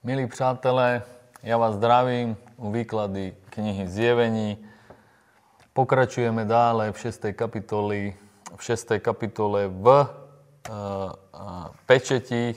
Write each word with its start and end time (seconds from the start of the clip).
Milí 0.00 0.26
přátelé, 0.26 1.02
ja 1.44 1.60
vás 1.60 1.76
zdravím 1.76 2.32
u 2.56 2.72
výklady 2.72 3.36
knihy 3.52 3.84
Zjevení. 3.84 4.56
Pokračujeme 5.76 6.48
dále 6.48 6.92
v 6.92 6.98
6. 6.98 7.36
kapitoli, 7.36 8.16
v 8.56 8.64
6. 8.64 8.96
kapitole 9.04 9.68
v 9.68 9.84
uh, 9.84 10.08
pečetích. 11.86 12.56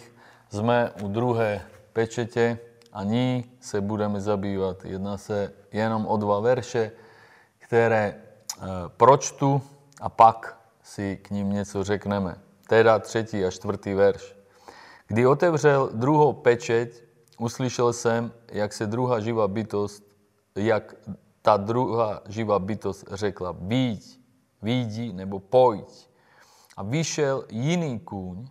Jsme 0.49 0.91
u 1.03 1.07
druhé 1.07 1.61
pečete 1.93 2.57
a 2.93 3.03
ní 3.03 3.43
se 3.59 3.81
budeme 3.81 4.23
zabývat. 4.23 4.85
Jedná 4.85 5.17
se 5.17 5.51
jenom 5.71 6.07
o 6.07 6.17
dva 6.17 6.39
verše, 6.39 6.91
které 7.59 8.15
uh, 8.15 8.63
pročtu 8.87 9.61
a 10.01 10.09
pak 10.09 10.55
si 10.83 11.19
k 11.19 11.31
ním 11.31 11.51
něco 11.51 11.83
řekneme. 11.83 12.35
Teda 12.67 12.99
třetí 12.99 13.45
a 13.45 13.51
čtvrtý 13.51 13.93
verš. 13.93 14.35
Kdy 15.07 15.27
otevřel 15.27 15.89
druhou 15.93 16.33
pečeť, 16.33 17.03
uslyšel 17.43 17.93
jsem, 17.93 18.31
jak 18.51 18.73
se 18.73 18.87
druhá 18.87 19.19
živá 19.19 19.47
bytost, 19.47 20.03
jak 20.55 20.95
ta 21.41 21.57
druhá 21.57 22.23
živá 22.31 22.59
bytost 22.59 23.03
řekla, 23.11 23.53
bíď, 23.53 24.19
výjdi 24.61 25.13
nebo 25.13 25.39
pojď. 25.39 26.07
A 26.77 26.83
vyšel 26.83 27.45
jiný 27.51 27.99
kůň, 27.99 28.47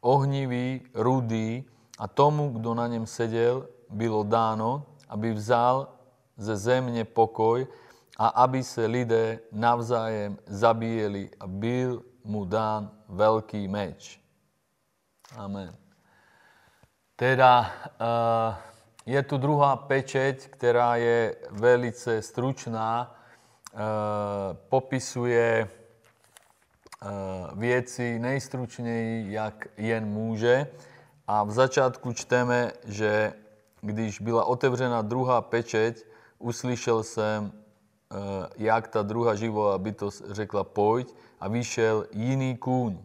ohnivý, 0.00 0.82
rudý, 0.94 1.64
a 1.98 2.08
tomu, 2.08 2.50
kdo 2.58 2.74
na 2.74 2.86
něm 2.86 3.06
seděl, 3.06 3.68
bylo 3.90 4.22
dáno, 4.22 4.86
aby 5.08 5.32
vzal 5.32 5.88
ze 6.36 6.56
země 6.56 7.04
pokoj 7.04 7.66
a 8.18 8.26
aby 8.28 8.62
se 8.62 8.86
lidé 8.86 9.38
navzájem 9.52 10.38
zabíjeli 10.46 11.30
a 11.40 11.46
byl 11.46 12.02
mu 12.24 12.44
dán 12.44 12.90
veľký 13.06 13.68
meč. 13.68 14.18
Amen. 15.36 15.70
Teda 17.22 17.70
uh, 17.70 18.58
je 19.06 19.22
tu 19.22 19.38
druhá 19.38 19.78
pečeť, 19.78 20.50
ktorá 20.58 20.98
je 20.98 21.38
velice 21.54 22.18
stručná, 22.18 23.06
uh, 23.06 24.58
popisuje 24.66 25.62
uh, 25.62 25.70
věci 27.54 28.18
nejstručněji, 28.18 29.38
jak 29.38 29.70
jen 29.78 30.02
může. 30.02 30.66
A 31.30 31.46
v 31.46 31.50
začátku 31.54 32.10
čteme, 32.10 32.74
že 32.90 33.38
když 33.80 34.18
byla 34.18 34.44
otevřena 34.44 35.02
druhá 35.02 35.46
pečeť, 35.46 36.02
uslyšel 36.38 37.02
jsem, 37.02 37.52
jak 38.58 38.88
ta 38.88 39.02
druhá 39.02 39.34
živá 39.34 39.78
bytost 39.78 40.26
řekla 40.30 40.64
pojď 40.64 41.14
a 41.40 41.48
vyšel 41.48 42.06
jiný 42.12 42.56
kůň. 42.56 42.98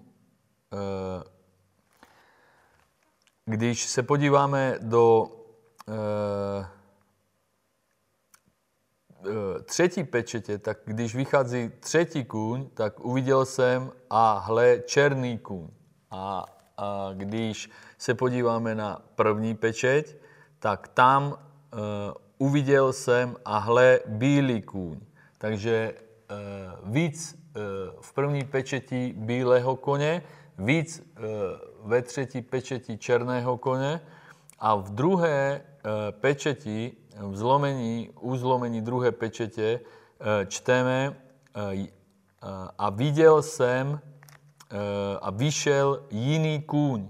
Když 3.50 3.86
se 3.86 4.03
podíváme 4.03 4.78
do 4.81 5.28
třetí 9.66 10.04
pečetě, 10.04 10.58
tak 10.58 10.78
když 10.86 11.16
vychází 11.16 11.72
třetí 11.80 12.26
kůň, 12.26 12.70
tak 12.73 13.00
uviděl 13.00 13.45
jsem 13.45 13.92
a 14.09 14.39
hle 14.39 14.80
černý 14.86 15.38
kůň. 15.38 15.67
A, 16.12 16.45
a 16.78 17.09
když 17.14 17.70
se 17.98 18.14
podíváme 18.14 18.76
na 18.76 19.02
první 19.16 19.56
pečeť, 19.56 20.16
tak 20.59 20.88
tam 20.88 21.23
uh, 21.23 21.38
uviděl 22.38 22.94
jsem 22.94 23.36
a 23.45 23.58
hle 23.58 24.00
bílý 24.06 24.61
kůň. 24.61 25.00
Takže 25.38 25.94
uh, 25.94 26.94
víc 26.94 27.34
uh, 27.34 28.02
v 28.02 28.14
první 28.14 28.44
pečeti 28.44 29.14
bílého 29.17 29.76
koně, 29.76 30.23
víc 30.58 31.00
uh, 31.00 31.25
ve 31.89 32.02
třetí 32.02 32.41
pečeti 32.41 32.97
černého 32.97 33.58
koně 33.58 34.02
a 34.59 34.75
v 34.75 34.89
druhé 34.89 35.61
uh, 35.61 35.91
pečeti, 36.11 36.94
v 37.19 37.38
zlomení, 37.38 38.09
u 38.19 38.36
zlomení 38.36 38.81
druhé 38.81 39.11
pečete 39.11 39.80
uh, 39.80 40.25
čteme 40.47 41.16
a 42.77 42.89
viděl 42.89 43.42
jsem 43.42 43.99
a 45.21 45.32
vyšel 45.32 46.05
jiný 46.11 46.61
kůň. 46.61 47.09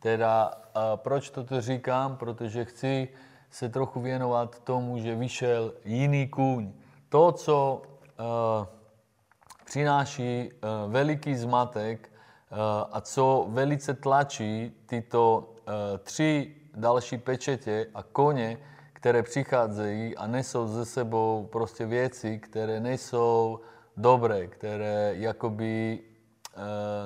Teda 0.00 0.50
proč 0.96 1.30
toto 1.30 1.60
říkám? 1.60 2.16
Protože 2.16 2.64
chci 2.64 3.08
se 3.50 3.68
trochu 3.68 4.00
věnovat 4.00 4.60
tomu, 4.60 4.98
že 4.98 5.14
vyšel 5.14 5.72
jiný 5.84 6.28
kůň. 6.28 6.72
To, 7.08 7.32
co 7.32 7.82
přináší 9.64 10.50
veliký 10.88 11.36
zmatek 11.36 12.12
a 12.92 13.00
co 13.00 13.46
velice 13.48 13.94
tlačí 13.94 14.72
tyto 14.86 15.38
uh, 15.38 15.98
tři 16.02 16.54
další 16.74 17.18
pečete 17.18 17.86
a 17.94 18.02
koně, 18.02 18.58
které 18.92 19.22
přicházejí 19.22 20.16
a 20.16 20.26
nesou 20.26 20.66
ze 20.66 20.84
sebou 20.84 21.48
prostě 21.52 21.86
věci, 21.86 22.38
které 22.38 22.80
nejsou 22.80 23.60
dobré, 23.96 24.46
které 24.46 25.12
jakoby 25.16 25.98
uh, 26.00 26.62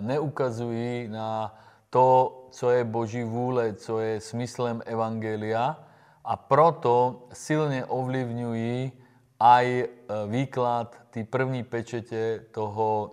neukazují 0.07 1.09
na 1.09 1.59
to, 1.91 2.37
co 2.51 2.71
je 2.71 2.85
Boží 2.85 3.25
vůle, 3.25 3.73
co 3.73 3.99
je 3.99 4.21
smyslem 4.21 4.83
Evangelia 4.87 5.85
a 6.25 6.37
proto 6.37 7.23
silně 7.33 7.85
ovlivňují 7.85 8.93
aj 9.41 9.87
výklad 10.27 10.97
ty 11.11 11.25
první 11.25 11.65
pečete 11.65 12.39
toho 12.53 13.11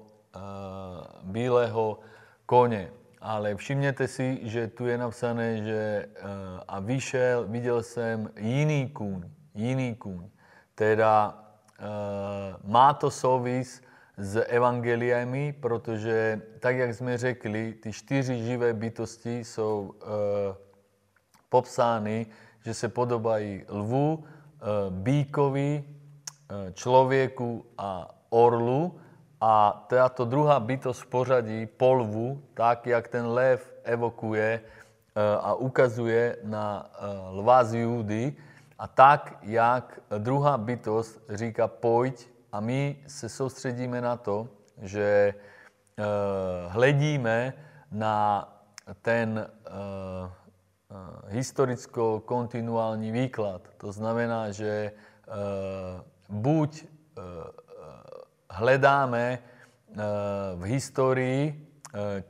bílého 1.24 2.00
koně. 2.48 2.92
Ale 3.22 3.56
všimněte 3.56 4.08
si, 4.08 4.40
že 4.44 4.68
tu 4.68 4.88
je 4.88 4.98
napsané, 4.98 5.58
že 5.64 6.06
uh, 6.08 6.28
a 6.68 6.80
vyšel, 6.80 7.48
viděl 7.48 7.84
jsem 7.84 8.30
jiný 8.40 8.90
kůň, 8.90 9.30
jiný 9.56 9.96
kůň. 9.96 10.30
Teda 10.76 11.44
uh, 11.80 12.72
má 12.72 12.94
to 12.94 13.12
souvis 13.12 13.82
s 14.18 14.42
evangeliami, 14.48 15.54
protože 15.54 16.42
tak, 16.60 16.76
jak 16.76 16.94
jsme 16.94 17.18
řekli, 17.18 17.74
ty 17.74 17.94
čtyři 17.94 18.44
živé 18.44 18.74
bytosti 18.74 19.44
jsou 19.44 19.94
uh, 19.94 20.56
popsány, 21.50 22.26
že 22.66 22.74
se 22.74 22.90
podobají 22.90 23.66
lvu, 23.70 24.24
bíkovi, 24.90 25.84
člověku 26.74 27.66
a 27.78 28.10
orlu. 28.30 29.00
A 29.42 29.86
táto 29.90 30.26
druhá 30.26 30.60
bytosť 30.60 31.02
v 31.02 31.08
pořadí 31.08 31.66
polvu, 31.66 32.42
tak 32.54 32.88
jak 32.88 33.08
ten 33.08 33.28
lev 33.28 33.74
evokuje 33.84 34.62
a 35.42 35.54
ukazuje 35.54 36.38
na 36.44 36.90
lva 37.32 37.64
z 37.64 37.74
Júdy, 37.86 38.36
a 38.80 38.88
tak 38.88 39.38
jak 39.42 40.00
druhá 40.18 40.58
bytosť 40.58 41.20
říká 41.30 41.68
pojď 41.68 42.30
a 42.52 42.60
my 42.60 42.98
se 43.08 43.30
soustředíme 43.30 44.02
na 44.02 44.18
to, 44.18 44.48
že 44.82 45.34
hledíme 46.68 47.54
na 47.92 48.48
ten 49.02 49.50
historicko-kontinuální 51.28 53.12
výklad. 53.12 53.62
To 53.78 53.92
znamená, 53.92 54.52
že 54.52 54.92
buď 56.30 56.86
hledáme 58.58 59.40
v 60.56 60.64
histórii, 60.66 61.54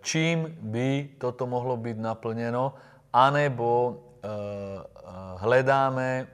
čím 0.02 0.56
by 0.62 1.18
toto 1.18 1.48
mohlo 1.48 1.78
byť 1.78 1.98
naplneno, 1.98 2.76
anebo 3.12 3.98
hledáme 5.42 6.28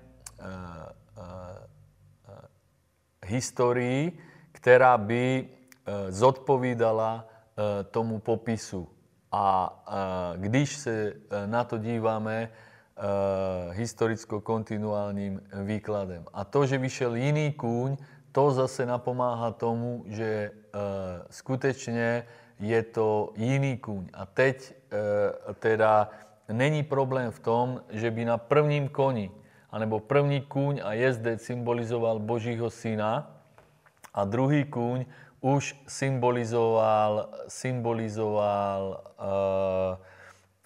histórii, 3.24 4.12
ktorá 4.52 4.98
by 5.00 5.48
zodpovídala 6.10 7.26
tomu 7.92 8.20
popisu. 8.20 8.90
A 9.32 9.74
když 10.38 10.78
se 10.78 11.14
na 11.46 11.64
to 11.64 11.78
díváme 11.78 12.50
historicko-kontinuálním 13.72 15.42
výkladem. 15.66 16.26
A 16.34 16.46
to, 16.46 16.66
že 16.66 16.78
vyšel 16.78 17.16
jiný 17.16 17.54
kůň, 17.54 17.98
to 18.34 18.52
zase 18.52 18.86
napomáha 18.86 19.54
tomu, 19.54 20.04
že 20.10 20.52
skutečně 21.30 22.26
je 22.60 22.84
to 22.84 23.34
jiný 23.38 23.78
kůň. 23.78 24.10
A 24.14 24.26
teď 24.26 24.74
teda 25.60 26.10
není 26.50 26.84
problém 26.84 27.32
v 27.32 27.40
tom, 27.40 27.82
že 27.90 28.12
by 28.12 28.26
na 28.26 28.38
prvním 28.38 28.90
koni, 28.90 29.32
anebo 29.72 30.00
první 30.00 30.42
kůň 30.42 30.82
a 30.84 30.94
jezdec 30.94 31.42
symbolizoval 31.42 32.20
Božího 32.20 32.70
syna 32.70 33.32
a 34.14 34.26
druhý 34.26 34.66
kůň 34.66 35.06
už 35.42 35.84
symbolizoval, 35.88 37.30
symbolizoval 37.48 39.04
uh, 39.20 39.28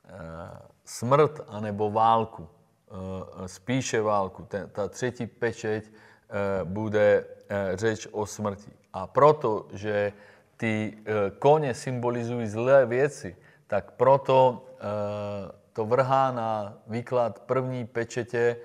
uh, 0.06 0.58
smrt 0.86 1.42
anebo 1.48 1.92
válku. 1.92 2.48
Uh, 2.48 3.46
spíše 3.46 4.02
válku. 4.02 4.44
Ten, 4.44 4.70
ta 4.70 4.88
třetí 4.88 5.28
pečeť 5.28 5.84
uh, 5.84 6.70
bude 6.70 7.26
uh, 7.50 7.76
řeč 7.76 8.08
o 8.12 8.26
smrti. 8.26 8.72
A 8.94 9.08
proto, 9.08 9.68
že 9.74 10.14
ty 10.58 10.94
uh, 10.98 11.04
kone 11.40 11.74
symbolizují 11.74 12.48
zlé 12.48 12.86
věci, 12.86 13.36
tak 13.68 13.92
proto 13.92 14.66
uh, 14.66 15.52
to 15.74 15.86
vrhá 15.86 16.32
na 16.32 16.78
výklad 16.88 17.40
první 17.40 17.86
pečete 17.86 18.56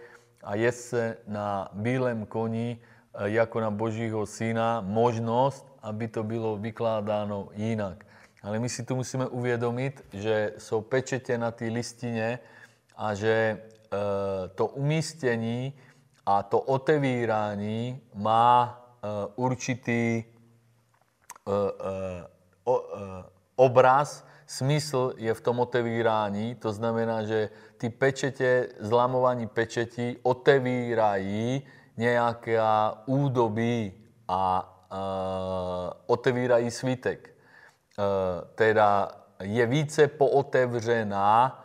a 0.43 0.73
se 0.73 1.17
na 1.29 1.69
bílém 1.73 2.27
koni 2.27 2.79
jako 3.25 3.61
na 3.61 3.71
Božího 3.71 4.27
syna 4.27 4.81
možnosť, 4.81 5.67
aby 5.83 6.09
to 6.09 6.25
bylo 6.25 6.57
vykládáno 6.57 7.49
jinak. 7.53 8.05
Ale 8.43 8.59
my 8.59 8.69
si 8.69 8.83
tu 8.83 8.97
musíme 8.97 9.27
uvědomit, 9.27 10.05
že 10.13 10.53
jsou 10.59 10.81
pečete 10.81 11.39
na 11.39 11.51
té 11.51 11.65
listině 11.65 12.39
a 12.97 13.15
že 13.15 13.61
to 14.55 14.67
umístění 14.67 15.73
a 16.27 16.43
to 16.43 16.61
otevírání 16.61 18.01
má 18.15 18.81
e, 19.03 19.09
určitý 19.37 20.25
e, 20.25 20.25
obraz, 23.57 24.27
smysl 24.47 25.13
je 25.17 25.35
v 25.35 25.41
tom 25.41 25.61
otevírání, 25.61 26.55
to 26.55 26.73
znamená, 26.73 27.23
že 27.23 27.51
ty 27.77 27.91
pečete, 27.91 28.69
zlamování 28.81 29.47
pečetí 29.47 30.17
otevírají 30.23 31.63
nějaké 31.97 32.61
údobí 33.07 33.93
a 34.29 34.69
otevírají 36.07 36.71
svítek. 36.71 37.31
Teda 38.55 39.09
je 39.41 39.67
více 39.67 40.09
pootevřená 40.09 41.65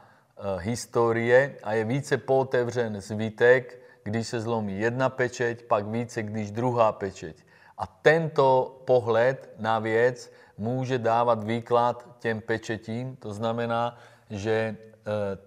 historie 0.58 1.58
a 1.64 1.74
je 1.74 1.84
více 1.84 2.18
pootevřen 2.18 3.02
zvítek, 3.02 3.77
když 4.08 4.28
se 4.28 4.42
zlomí 4.42 4.80
jedna 4.80 5.10
pečeť, 5.10 5.68
pak 5.68 5.88
více, 5.88 6.24
když 6.24 6.52
druhá 6.52 6.92
pečeť. 6.92 7.44
A 7.78 7.88
tento 7.88 8.80
pohled 8.88 9.52
na 9.60 9.80
věc 9.80 10.32
může 10.58 10.98
dávat 10.98 11.44
výklad 11.44 12.08
těm 12.20 12.42
pečetím. 12.42 13.16
To 13.16 13.34
znamená, 13.34 14.00
že 14.30 14.52
e, 14.52 14.76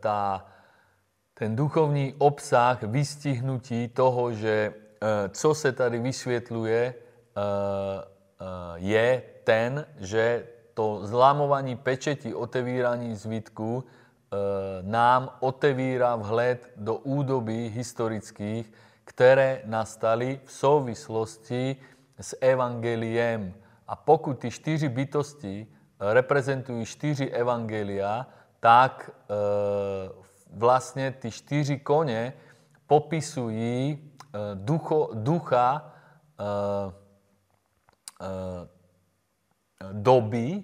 ta, 0.00 0.46
ten 1.34 1.56
duchovní 1.56 2.14
obsah 2.18 2.82
vystihnutí 2.82 3.88
toho, 3.88 4.32
že 4.32 4.52
e, 4.52 5.28
co 5.28 5.54
se 5.54 5.72
tady 5.72 5.98
vysvětluje, 5.98 6.82
e, 6.84 6.94
je 8.76 9.22
ten, 9.44 9.86
že 9.98 10.46
to 10.74 11.00
zlámování 11.02 11.76
pečetí, 11.76 12.34
otevírání 12.34 13.16
zvítku 13.16 13.84
nám 14.82 15.30
otevírá 15.40 16.16
vhled 16.16 16.70
do 16.76 16.94
údobí 16.96 17.68
historických, 17.68 18.72
které 19.04 19.62
nastaly 19.64 20.40
v 20.44 20.52
souvislosti 20.52 21.76
s 22.20 22.36
evangeliem. 22.40 23.54
A 23.88 23.96
pokud 23.96 24.38
ty 24.38 24.50
čtyři 24.50 24.88
bytosti 24.88 25.66
eh, 25.66 26.14
reprezentují 26.14 26.86
čtyři 26.86 27.30
evangelia, 27.30 28.26
tak 28.60 29.10
e, 29.10 29.34
vlastně 30.52 31.10
ty 31.10 31.30
čtyři 31.30 31.78
koně 31.78 32.32
popisují 32.86 33.90
e, 33.90 34.38
ducho, 34.54 35.10
ducha 35.14 35.94
e, 36.38 36.44
e, 38.20 38.68
doby, 39.92 40.48
e, 40.50 40.62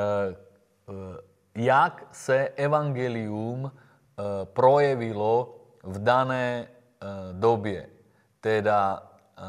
e, 0.00 1.29
jak 1.54 2.06
se 2.12 2.48
evangelium 2.48 3.66
e, 3.66 3.72
projevilo 4.44 5.56
v 5.82 5.98
dané 5.98 6.66
e, 6.66 6.68
době. 7.32 7.88
Teda 8.40 9.10
e, 9.38 9.42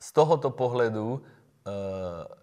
z 0.00 0.12
tohoto 0.12 0.50
pohledu 0.50 1.22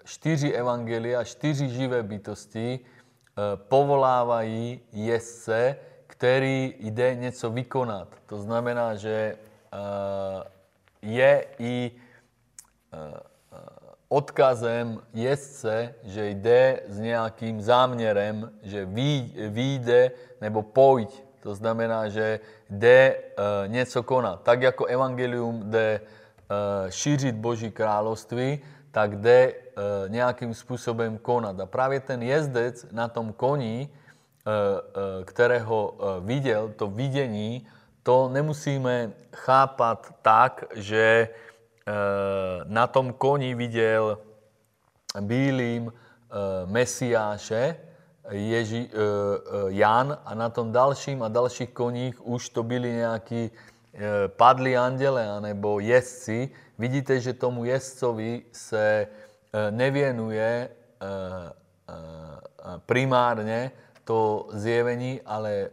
čtyři 0.03 0.53
eh, 0.53 0.57
evangelia, 0.57 1.24
čtyři 1.24 1.69
živé 1.69 2.03
bytosti 2.03 2.79
eh, 2.79 3.41
povolávají 3.57 4.81
jezdce, 4.91 5.75
který 6.07 6.75
jde 6.79 7.15
něco 7.15 7.50
vykonat. 7.50 8.07
To 8.25 8.39
znamená, 8.39 8.95
že 8.95 9.38
eh, 9.38 9.77
je 11.01 11.45
i 11.59 11.91
odkazem 14.09 15.00
jezdce, 15.13 15.94
že 16.04 16.30
jde 16.30 16.80
s 16.88 17.00
nějakým 17.00 17.62
záměrem, 17.62 18.51
že 18.63 18.86
výjde 19.50 20.12
nebo 20.42 20.62
pojď. 20.63 21.24
To 21.39 21.56
znamená, 21.56 22.09
že 22.09 22.39
jde 22.69 23.15
něco 23.68 24.04
konat. 24.04 24.44
Tak 24.44 24.62
jako 24.62 24.86
evangelium 24.86 25.69
jde 25.69 26.01
šířit 26.89 27.36
Boží 27.36 27.71
království, 27.71 28.59
tak 28.92 29.15
jde 29.15 29.54
e, 29.54 29.54
nějakým 30.07 30.53
způsobem 30.53 31.18
konat. 31.18 31.60
A 31.60 31.65
právě 31.65 32.00
ten 32.00 32.24
jezdec 32.24 32.86
na 32.92 33.07
tom 33.07 33.33
koni, 33.33 33.86
e, 33.86 33.89
e, 33.92 35.25
kterého 35.25 35.94
viděl, 36.19 36.74
to 36.75 36.88
vidění, 36.88 37.68
to 38.03 38.30
nemusíme 38.30 39.12
chápat 39.33 40.13
tak, 40.21 40.63
že 40.75 41.30
na 42.66 42.88
tom 42.88 43.13
koni 43.13 43.56
viděl 43.56 44.18
bílým 45.22 45.94
Mesiáše, 46.66 47.75
Ježi, 48.30 48.89
Jan 49.68 50.18
a 50.25 50.36
na 50.36 50.50
tom 50.50 50.72
dalším 50.72 51.24
a 51.24 51.28
dalších 51.28 51.69
koních 51.69 52.28
už 52.28 52.50
to 52.50 52.63
byli 52.63 52.92
nějaký 52.92 53.51
padli 54.28 54.78
andele 54.78 55.30
anebo 55.30 55.80
jezdci, 55.80 56.50
vidíte, 56.78 57.19
že 57.19 57.34
tomu 57.34 57.66
jezdcovi 57.66 58.42
se 58.51 58.88
e, 58.88 59.07
nevěnuje 59.72 60.44
e, 60.44 60.69
e, 60.69 60.69
primárně 62.86 63.72
to 64.04 64.48
zjevení, 64.51 65.22
ale 65.25 65.69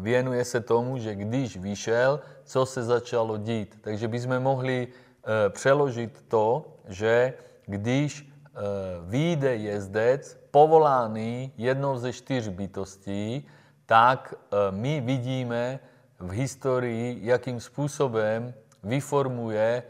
věnuje 0.00 0.44
se 0.44 0.60
tomu, 0.60 0.98
že 0.98 1.14
když 1.14 1.56
vyšel, 1.56 2.20
co 2.44 2.66
se 2.66 2.82
začalo 2.82 3.36
dít. 3.36 3.78
Takže 3.80 4.08
bychom 4.08 4.40
mohli 4.40 4.88
přeložit 5.48 6.24
to, 6.28 6.76
že 6.88 7.34
když 7.66 8.32
vyjde 9.04 9.56
jezdec, 9.56 10.38
povolaný 10.50 11.52
jednou 11.56 11.98
ze 11.98 12.12
čtyř 12.12 12.48
bytostí, 12.48 13.48
tak 13.86 14.34
my 14.70 15.00
vidíme 15.00 15.80
v 16.18 16.30
historii, 16.30 17.18
jakým 17.22 17.60
způsobem 17.60 18.54
vyformuje 18.82 19.82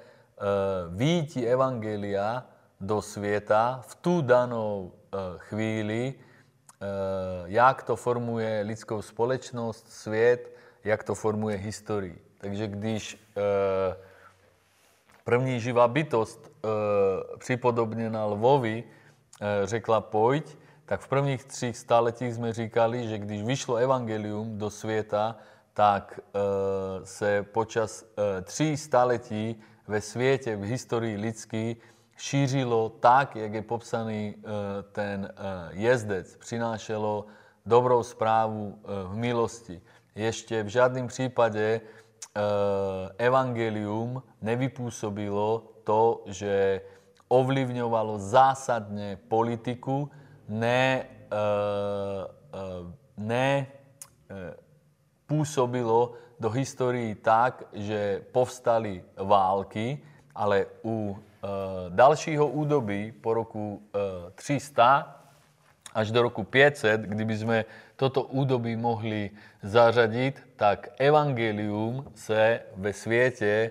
výjití 0.88 1.46
Evangelia 1.46 2.46
do 2.80 3.02
světa 3.02 3.80
v 3.86 3.94
tu 3.94 4.20
danou 4.20 4.92
chvíli, 5.36 6.14
jak 7.44 7.82
to 7.82 7.96
formuje 7.96 8.62
lidskou 8.66 9.02
společnost, 9.02 9.92
svět, 9.92 10.56
jak 10.84 11.04
to 11.04 11.14
formuje 11.14 11.56
historii. 11.56 12.24
Takže 12.38 12.66
když 12.66 13.30
první 15.30 15.60
živá 15.60 15.88
bytost 15.88 16.50
připodobněna 17.38 18.24
lvovi 18.24 18.84
řekla 19.64 20.00
pojď, 20.00 20.58
tak 20.84 21.00
v 21.00 21.08
prvních 21.08 21.44
třích 21.44 21.78
staletích 21.78 22.34
jsme 22.34 22.52
říkali, 22.52 23.08
že 23.08 23.18
když 23.18 23.42
vyšlo 23.42 23.76
evangelium 23.76 24.58
do 24.58 24.70
světa, 24.70 25.36
tak 25.74 26.20
se 27.04 27.42
počas 27.42 28.04
tří 28.42 28.76
staletí 28.76 29.60
ve 29.88 30.00
sviete, 30.00 30.56
v 30.56 30.62
histórii 30.62 31.16
lidský 31.16 31.76
šířilo 32.16 32.88
tak, 32.88 33.36
jak 33.36 33.54
je 33.54 33.62
popsaný 33.62 34.34
e, 34.34 34.42
ten 34.92 35.24
e, 35.24 35.32
jezdec. 35.70 36.36
Přinášelo 36.36 37.26
dobrou 37.66 38.02
správu 38.02 38.78
e, 38.78 39.08
v 39.08 39.16
milosti. 39.16 39.82
Ještě 40.14 40.62
v 40.62 40.66
žádném 40.66 41.06
případě 41.06 41.80
evangelium 43.18 44.22
nevypůsobilo 44.42 45.62
to, 45.84 46.22
že 46.26 46.80
ovlivňovalo 47.28 48.18
zásadně 48.18 49.18
politiku, 49.28 50.10
ne, 50.48 51.06
ne 53.16 53.66
působilo 55.26 56.12
do 56.40 56.50
histórii 56.50 57.14
tak, 57.14 57.62
že 57.72 58.22
povstali 58.32 59.04
války, 59.16 60.02
ale 60.34 60.66
u 60.84 61.14
e, 61.14 61.48
dalšího 61.88 62.46
údobí 62.46 63.12
po 63.12 63.34
roku 63.34 63.82
e, 63.94 64.30
300 64.34 65.19
až 65.94 66.10
do 66.10 66.22
roku 66.22 66.44
500, 66.44 67.00
kdyby 67.00 67.34
sme 67.36 67.58
toto 67.96 68.24
údobí 68.30 68.76
mohli 68.76 69.30
zařadit, 69.62 70.42
tak 70.56 70.88
evangelium 70.98 72.06
se 72.14 72.60
ve 72.76 72.92
světě 72.92 73.46
e, 73.46 73.70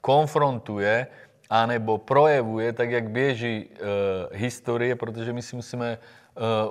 konfrontuje 0.00 1.06
anebo 1.50 1.98
projevuje, 1.98 2.72
tak 2.72 2.90
jak 2.90 3.10
běží 3.10 3.56
e, 3.56 3.68
historie, 4.32 4.96
protože 4.96 5.32
my 5.32 5.42
si 5.42 5.56
musíme 5.56 5.88
e, 5.92 5.98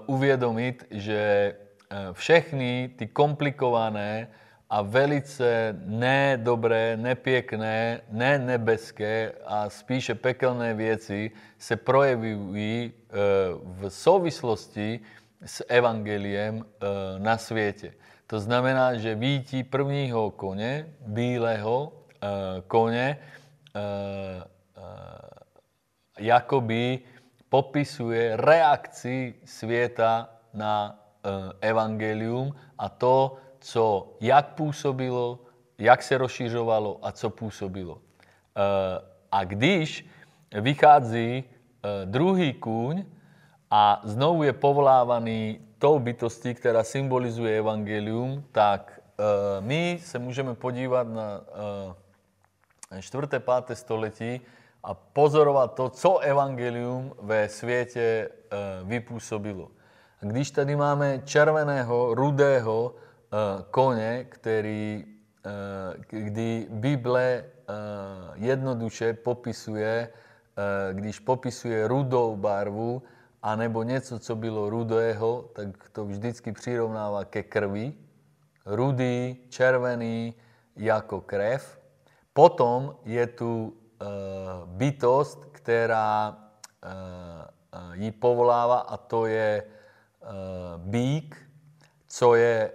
uvědomit, 0.05 0.85
že 0.91 1.53
Eh, 1.93 2.13
všechny 2.13 2.89
ty 2.97 3.07
komplikované 3.07 4.27
a 4.69 4.81
velice 4.81 5.77
nedobré, 5.85 6.97
nepěkné, 6.97 8.01
nenebeské 8.09 9.31
a 9.45 9.69
spíše 9.69 10.15
pekelné 10.15 10.73
věci 10.73 11.31
se 11.57 11.75
projevují 11.75 12.89
eh, 12.89 13.02
v 13.63 13.89
souvislosti 13.89 14.99
s 15.45 15.65
evangeliem 15.67 16.63
e, 16.63 16.65
na 17.19 17.37
sviete. 17.37 17.93
To 18.27 18.39
znamená, 18.39 18.95
že 18.95 19.15
vidí 19.15 19.63
prvního 19.63 20.31
kone, 20.31 20.87
bílého 21.07 21.93
e, 21.93 22.27
kone, 22.67 23.07
e, 23.09 23.19
jakoby 26.19 26.99
popisuje 27.49 28.37
reakci 28.37 29.35
světa 29.45 30.29
na 30.53 30.99
evangelium 31.61 32.55
a 32.77 32.89
to, 32.89 33.37
co 33.59 34.13
jak 34.21 34.53
působilo, 34.53 35.39
jak 35.77 36.03
se 36.03 36.17
rozšiřovalo 36.17 36.99
a 37.01 37.11
co 37.11 37.29
působilo. 37.29 38.01
A 39.31 39.43
když 39.43 40.05
vychází 40.51 41.43
druhý 42.05 42.53
kůň 42.53 43.05
a 43.71 44.01
znovu 44.03 44.43
je 44.43 44.53
povolávaný 44.53 45.59
tou 45.77 45.99
bytostí, 45.99 46.53
která 46.53 46.83
symbolizuje 46.83 47.57
evangelium, 47.57 48.43
tak 48.51 48.99
e, 48.99 49.61
my 49.61 49.99
se 50.01 50.19
můžeme 50.19 50.55
podívat 50.55 51.07
na 51.07 51.41
4. 52.99 53.27
5. 53.27 53.77
století 53.77 54.41
a 54.83 54.93
pozorovat 54.93 55.73
to, 55.73 55.89
co 55.89 56.19
evangelium 56.19 57.13
ve 57.21 57.49
světě 57.49 58.29
vypůsobilo. 58.83 59.71
Když 60.19 60.51
tady 60.51 60.75
máme 60.75 61.21
červeného, 61.25 62.13
rudého 62.13 62.95
koně, 63.71 64.25
který, 64.29 65.05
kdy 66.09 66.67
Bible 66.69 67.43
jednoduše 68.35 69.13
popisuje, 69.13 70.09
když 70.93 71.19
popisuje 71.19 71.87
rudou 71.87 72.35
barvu, 72.35 73.03
anebo 73.41 73.83
něco, 73.83 74.19
co 74.19 74.35
bylo 74.35 74.69
rudého, 74.69 75.49
tak 75.53 75.89
to 75.91 76.05
vždycky 76.05 76.51
přirovnává 76.51 77.25
ke 77.25 77.43
krvi. 77.43 77.93
Rudý, 78.65 79.37
červený, 79.49 80.35
jako 80.75 81.21
krev. 81.21 81.79
Potom 82.33 82.95
je 83.03 83.27
tu 83.27 83.77
bytost, 84.65 85.45
která 85.51 86.37
ji 87.93 88.11
povolává 88.11 88.79
a 88.79 88.97
to 88.97 89.25
je 89.25 89.63
bík, 90.77 91.49
co 92.07 92.35
je 92.35 92.71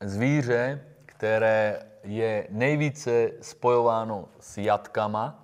zvíře, 0.00 0.84
které 1.06 1.82
je 2.08 2.46
nejvíce 2.50 3.30
spojováno 3.40 4.28
s 4.40 4.58
jatkama. 4.58 5.36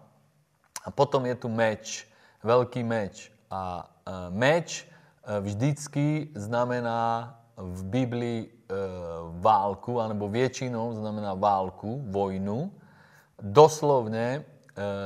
A 0.85 0.91
potom 0.91 1.27
je 1.27 1.35
tu 1.35 1.49
meč, 1.49 2.09
velký 2.43 2.83
meč. 2.83 3.33
A 3.51 3.91
meč 4.31 4.85
e, 4.85 5.41
vždycky 5.41 6.29
znamená 6.35 7.37
v 7.57 7.85
Biblii 7.85 8.41
e, 8.49 8.75
válku, 9.41 10.01
anebo 10.01 10.29
většinou 10.29 10.93
znamená 10.93 11.35
válku, 11.35 12.05
vojnu. 12.09 12.73
Doslovně 13.43 14.25
e, 14.27 14.45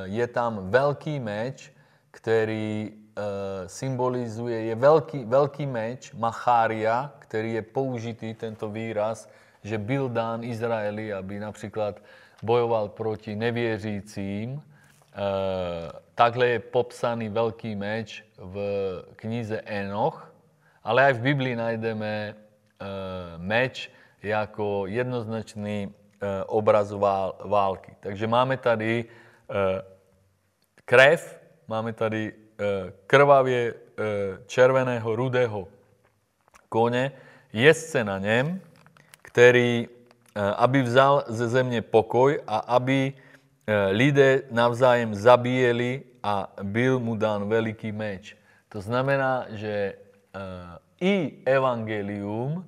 je 0.05 0.27
tam 0.27 0.71
velký 0.71 1.21
meč, 1.21 1.73
který 2.11 2.95
symbolizuje, 3.67 4.63
je 4.63 4.75
velký, 4.75 5.25
velký 5.25 5.67
meč, 5.67 6.15
machária, 6.15 7.13
který 7.19 7.53
je 7.53 7.63
použitý, 7.63 8.35
tento 8.35 8.71
výraz, 8.71 9.29
že 9.69 9.79
byl 9.79 10.09
dán 10.09 10.45
Izraeli, 10.45 11.13
aby 11.13 11.41
například 11.41 12.01
bojoval 12.43 12.89
proti 12.89 13.37
nevěřícím. 13.37 14.57
E, 14.57 14.63
takhle 16.15 16.47
je 16.47 16.59
popsaný 16.59 17.29
velký 17.29 17.77
meč 17.77 18.25
v 18.39 18.57
knize 19.17 19.61
Enoch, 19.61 20.33
ale 20.85 21.05
aj 21.05 21.13
v 21.13 21.21
Biblii 21.21 21.57
najdeme 21.57 22.09
e, 22.09 22.35
meč 23.37 23.93
jako 24.23 24.87
jednoznačný 24.89 25.77
e, 25.85 25.91
obraz 26.45 26.93
vál, 26.93 27.37
války. 27.45 27.93
Takže 28.01 28.27
máme 28.27 28.57
tady 28.57 29.05
krev, 30.89 31.41
máme 31.69 31.93
tady 31.93 32.33
e, 32.33 32.35
krvavě 33.07 33.61
e, 33.69 33.75
červeného, 34.47 35.17
rudého 35.17 35.69
kone, 36.69 37.13
jezdce 37.53 38.05
na 38.05 38.19
něm, 38.19 38.61
který, 39.29 39.85
eh, 39.85 40.41
aby 40.57 40.83
vzal 40.83 41.29
ze 41.29 41.49
země 41.49 41.85
pokoj 41.85 42.41
a 42.49 42.81
aby 42.81 43.13
eh, 43.13 43.93
lidé 43.93 44.49
navzájem 44.49 45.13
zabíjeli 45.13 46.25
a 46.25 46.49
byl 46.65 46.97
mu 46.99 47.13
dán 47.13 47.45
veliký 47.45 47.93
meč. 47.93 48.33
To 48.73 48.81
znamená, 48.81 49.53
že 49.53 49.93
eh, 49.93 50.41
i 51.05 51.45
evangelium 51.45 52.65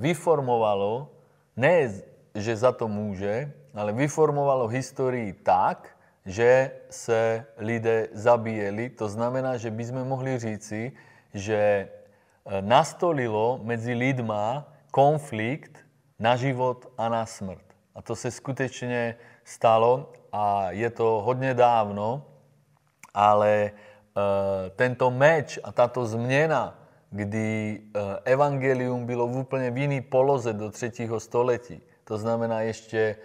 vyformovalo, 0.00 1.12
ne, 1.56 1.92
že 2.32 2.56
za 2.56 2.72
to 2.72 2.88
může, 2.88 3.52
ale 3.76 3.92
vyformovalo 3.92 4.64
historii 4.64 5.32
tak, 5.44 5.92
že 6.24 6.72
se 6.88 7.44
lidé 7.60 8.08
zabíjeli. 8.16 8.96
To 8.96 9.08
znamená, 9.12 9.60
že 9.60 9.68
by 9.68 9.84
sme 9.84 10.02
mohli 10.08 10.40
říci, 10.40 10.96
že 11.36 11.88
nastolilo 12.64 13.60
mezi 13.60 13.92
lidma 13.92 14.71
konflikt 14.92 15.78
na 16.20 16.36
život 16.36 16.92
a 16.98 17.08
na 17.08 17.26
smrt. 17.26 17.64
A 17.94 18.02
to 18.02 18.16
se 18.16 18.30
skutečně 18.30 19.16
stalo 19.44 20.12
a 20.32 20.70
je 20.70 20.90
to 20.90 21.22
hodně 21.24 21.54
dávno, 21.54 22.24
ale 23.14 23.50
e, 23.52 23.72
tento 24.76 25.10
meč 25.10 25.58
a 25.64 25.72
tato 25.72 26.06
změna, 26.06 26.78
kdy 27.10 27.80
e, 27.80 28.00
evangelium 28.24 29.06
bylo 29.06 29.26
v 29.28 29.36
úplně 29.36 29.70
v 29.70 29.78
jiný 29.78 30.00
poloze 30.00 30.52
do 30.52 30.70
třetího 30.70 31.20
století, 31.20 31.80
to 32.04 32.18
znamená 32.18 32.60
ještě 32.60 32.98
e, 32.98 33.16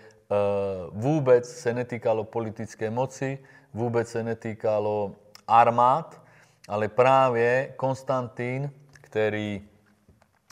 vůbec 0.91 1.49
se 1.49 1.73
netýkalo 1.73 2.23
politické 2.23 2.89
moci, 2.89 3.39
vůbec 3.73 4.09
se 4.09 4.23
netýkalo 4.23 5.15
armád, 5.47 6.21
ale 6.67 6.87
právě 6.87 7.73
Konstantín, 7.75 8.71
který 8.91 9.67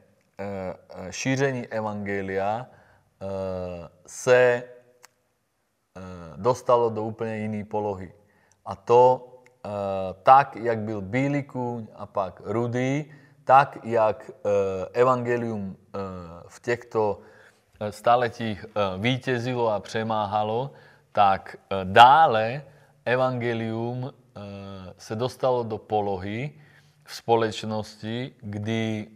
šíření 1.10 1.68
Evangelia 1.68 2.68
se 4.06 4.64
dostalo 6.36 6.90
do 6.90 7.04
úplně 7.04 7.38
jiné 7.38 7.66
polohy. 7.66 8.14
A 8.66 8.76
to 8.76 9.33
tak, 10.24 10.56
jak 10.56 10.80
byl 10.80 11.02
bílý 11.02 11.44
kůň 11.44 11.88
a 11.96 12.06
pak 12.06 12.42
rudý, 12.44 13.06
tak, 13.44 13.78
jak 13.84 14.32
eh, 14.32 14.50
evangelium 14.94 15.76
eh, 15.76 16.00
v 16.48 16.62
těchto 16.62 17.20
staletích 17.90 18.66
vítězilo 18.98 19.70
a 19.70 19.80
přemáhalo, 19.80 20.72
tak 21.12 21.56
dále 21.84 22.64
evangelium 23.06 24.14
se 24.98 25.16
dostalo 25.16 25.64
do 25.64 25.78
polohy 25.78 26.52
v 27.04 27.16
společnosti, 27.16 28.32
kdy 28.42 29.08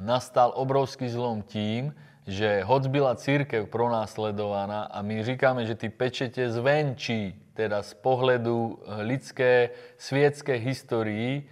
nastal 0.00 0.52
obrovský 0.54 1.08
zlom 1.08 1.42
tím, 1.42 1.94
že 2.26 2.62
hoď 2.64 2.86
byla 2.86 3.14
církev 3.14 3.68
pronásledovaná 3.68 4.82
a 4.82 5.02
my 5.02 5.24
říkáme, 5.24 5.66
že 5.66 5.74
ty 5.74 5.88
pečete 5.88 6.50
zvenčí 6.50 7.50
teda 7.54 7.82
z 7.82 7.94
pohledu 7.94 8.78
eh, 8.78 9.02
lidské 9.02 9.70
světské 9.98 10.54
historii 10.54 11.50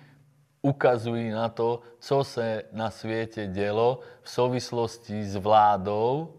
ukazují 0.62 1.30
na 1.30 1.48
to, 1.48 1.80
co 1.98 2.24
se 2.24 2.62
na 2.72 2.90
světě 2.90 3.46
dělo 3.46 4.00
v 4.22 4.30
souvislosti 4.30 5.24
s 5.24 5.36
vládou 5.36 6.34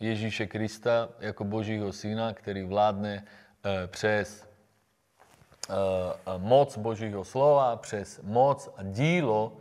Ježíše 0.00 0.46
Krista 0.46 1.08
jako 1.20 1.44
Božího 1.44 1.92
syna, 1.92 2.32
který 2.32 2.64
vládne 2.64 3.24
přes 3.86 4.48
moc 6.38 6.78
Božího 6.78 7.24
slova, 7.24 7.76
přes 7.76 8.20
moc 8.22 8.68
a 8.76 8.82
dílo 8.82 9.56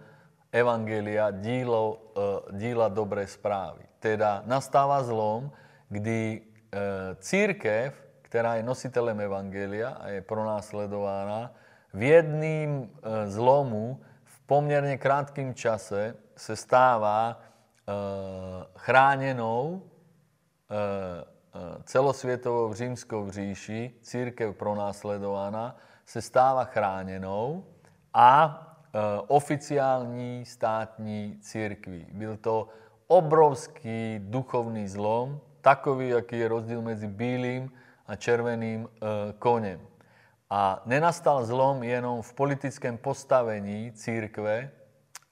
Evangelia, 0.52 1.32
dílo, 1.32 2.02
díla 2.52 2.88
dobré 2.88 3.28
správy. 3.28 3.89
Teda 4.00 4.44
nastáva 4.46 5.04
zlom, 5.04 5.52
kdy 5.90 6.42
církev, 7.20 8.08
která 8.22 8.56
je 8.56 8.64
nositelem 8.64 9.20
Evangelia 9.20 9.90
a 9.90 10.08
je 10.08 10.22
pronásledována, 10.22 11.54
v 11.94 12.04
jedným 12.04 12.92
zlomu 13.26 14.02
v 14.24 14.40
poměrně 14.42 14.98
krátkém 14.98 15.54
čase 15.54 16.16
se 16.36 16.56
stává 16.56 17.40
chráněnou 18.76 19.82
celosvětovou 21.84 22.74
římskou 22.74 23.32
říši, 23.32 23.94
církev 24.02 24.56
pronásledovaná, 24.56 25.76
se 26.06 26.22
stává 26.22 26.64
chráněnou 26.64 27.66
a 28.14 28.66
oficiální 29.28 30.46
státní 30.46 31.38
církví. 31.42 32.08
Byl 32.12 32.38
to 32.38 32.68
obrovský 33.10 34.22
duchovný 34.22 34.88
zlom, 34.88 35.42
takový, 35.62 36.10
jaký 36.10 36.40
je 36.40 36.48
rozdíl 36.48 36.82
mezi 36.82 37.08
bílým 37.08 37.72
a 38.08 38.16
červeným 38.16 38.90
koněm. 39.40 39.82
A 40.50 40.82
nenastal 40.86 41.46
zlom 41.46 41.84
jenom 41.84 42.22
v 42.22 42.34
politickém 42.34 42.98
postavení 42.98 43.92
církve, 43.92 44.72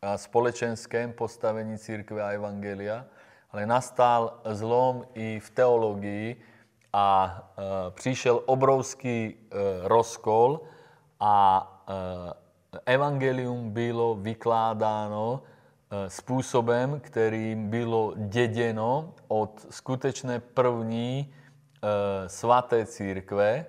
a 0.02 0.18
společenském 0.18 1.14
postavení 1.14 1.78
církve 1.78 2.24
a 2.24 2.30
evangelia, 2.30 3.06
ale 3.52 3.66
nastal 3.66 4.42
zlom 4.46 5.06
i 5.14 5.40
v 5.40 5.50
teologii 5.50 6.42
a 6.94 7.08
e, 7.34 7.92
přišel 7.92 8.42
obrovský 8.46 9.26
e, 9.26 9.36
rozkol 9.88 10.62
a 11.20 11.36
e, 12.86 12.94
evangelium 12.94 13.72
bylo 13.72 14.16
vykládáno 14.16 15.42
e, 15.92 16.10
způsobem, 16.10 17.00
kterým 17.00 17.70
bylo 17.70 18.14
děděno 18.18 19.14
od 19.28 19.66
skutečné 19.70 20.40
první 20.40 21.34
e, 21.84 22.30
svaté 22.30 22.86
církve. 22.86 23.50
E, 23.54 23.66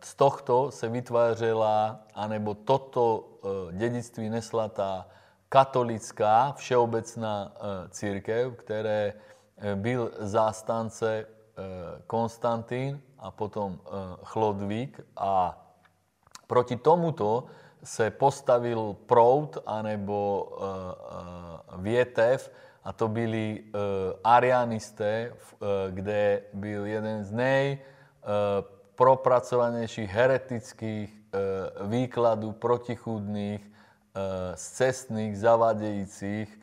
z 0.00 0.14
tohto 0.14 0.70
se 0.70 0.88
vytvářela, 0.88 2.00
anebo 2.14 2.54
toto 2.54 3.28
dědictví 3.72 4.30
nesla 4.30 4.68
ta 4.68 5.06
katolická 5.48 6.52
všeobecná 6.52 7.52
církev, 7.90 8.54
které 8.56 9.12
byl 9.74 10.10
zástance 10.18 11.26
Konstantín 12.06 13.00
a 13.18 13.30
potom 13.30 13.78
Chlodvík 14.22 15.00
a 15.16 15.66
proti 16.46 16.76
tomuto 16.76 17.46
se 17.84 18.10
postavil 18.10 18.96
proud 19.06 19.58
anebo 19.66 20.48
větev 21.78 22.50
a 22.84 22.92
to 22.92 23.08
byli 23.08 23.64
arianisté, 24.24 25.32
kde 25.90 26.42
byl 26.52 26.86
jeden 26.86 27.24
z 27.24 27.32
nej 27.32 27.78
propracovanějších 28.94 30.10
heretických 30.10 31.20
výkladů 31.80 32.52
protichudných 32.52 33.72
cestných, 34.54 35.38
zavadejících 35.38 36.60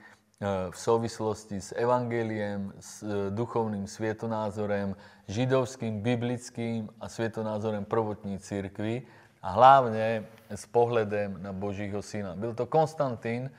v 0.71 0.77
souvislosti 0.79 1.61
s 1.61 1.75
evangeliem, 1.75 2.73
s 2.79 3.03
duchovným 3.29 3.87
svietonázorem, 3.87 4.95
židovským, 5.27 6.01
biblickým 6.01 6.89
a 6.99 7.09
svietonázorem 7.09 7.85
prvotní 7.85 8.39
církvy 8.39 9.01
a 9.43 9.49
hlavně 9.51 10.23
s 10.49 10.65
pohledem 10.65 11.43
na 11.43 11.53
Božího 11.53 12.01
syna. 12.01 12.35
Byl 12.35 12.53
to 12.53 12.65
Konstantín, 12.65 13.51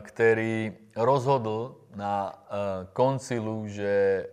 který 0.00 0.72
rozhodl 0.96 1.76
na 1.94 2.34
koncilu, 2.92 3.66
že 3.66 4.26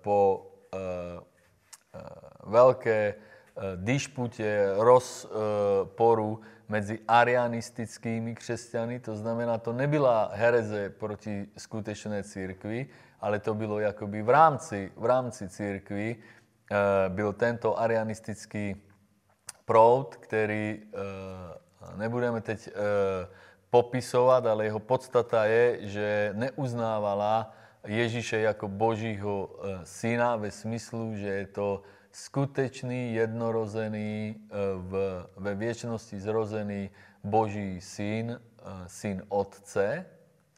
po 0.00 0.46
veľké 2.44 3.14
dišpute, 3.76 4.72
rozporu 4.80 6.40
medzi 6.68 7.02
arianistickými 7.08 8.34
křesťany, 8.34 9.00
to 9.00 9.16
znamená, 9.16 9.58
to 9.58 9.72
nebyla 9.72 10.30
hereze 10.32 10.90
proti 10.90 11.48
skutečné 11.58 12.22
církvi, 12.22 12.86
ale 13.20 13.38
to 13.38 13.54
bylo 13.54 13.80
jakoby 13.80 14.22
v 14.22 14.30
rámci, 14.30 14.92
v 14.96 15.04
rámci 15.04 15.48
církvy, 15.48 16.16
byl 17.08 17.32
tento 17.32 17.78
arianistický 17.80 18.76
proud, 19.70 20.16
který 20.16 20.82
nebudeme 21.96 22.40
teď 22.40 22.70
popisovat, 23.70 24.46
ale 24.46 24.64
jeho 24.64 24.82
podstata 24.82 25.44
je, 25.44 25.78
že 25.86 26.30
neuznávala 26.34 27.54
Ježíše 27.86 28.38
jako 28.40 28.68
Božího 28.68 29.50
syna 29.84 30.36
ve 30.36 30.50
smyslu, 30.50 31.14
že 31.14 31.28
je 31.28 31.46
to 31.46 31.82
skutečný, 32.12 33.14
jednorozený, 33.14 34.36
v, 34.76 35.26
ve 35.36 35.54
věčnosti 35.54 36.20
zrozený 36.20 36.90
Boží 37.24 37.80
syn, 37.80 38.40
syn 38.86 39.22
Otce, 39.28 40.06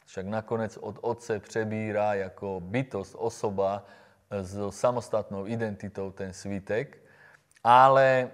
však 0.06 0.26
nakonec 0.26 0.76
od 0.80 0.96
Otce 1.00 1.40
přebírá 1.40 2.14
jako 2.14 2.60
bytost, 2.64 3.14
osoba 3.18 3.84
s 4.30 4.56
samostatnou 4.70 5.46
identitou 5.46 6.10
ten 6.10 6.32
svítek, 6.32 6.98
ale 7.64 8.30